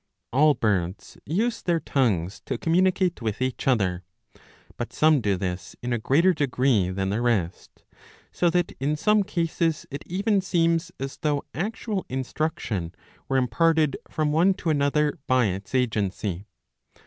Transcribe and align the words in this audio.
All 0.33 0.55
birds 0.55 1.19
use 1.27 1.61
their 1.61 1.79
tongues 1.79 2.41
to 2.47 2.57
communicate 2.57 3.21
with 3.21 3.39
each 3.39 3.67
other. 3.67 4.03
But 4.75 4.91
some 4.93 5.21
do 5.21 5.37
this 5.37 5.75
in 5.83 5.93
a 5.93 5.99
greater 5.99 6.33
degree 6.33 6.89
than 6.89 7.11
the 7.11 7.21
rest; 7.21 7.83
so 8.31 8.49
that 8.49 8.71
in 8.79 8.95
some 8.95 9.21
cases 9.21 9.85
it 9.91 10.01
even 10.07 10.41
seems 10.41 10.91
as 10.99 11.17
though 11.17 11.43
actual 11.53 12.03
instruction 12.09 12.95
were 13.29 13.37
imparted 13.37 13.95
from 14.09 14.31
one 14.31 14.55
to 14.55 14.71
another 14.71 15.19
by 15.27 15.45
its 15.45 15.75
agency. 15.75 16.47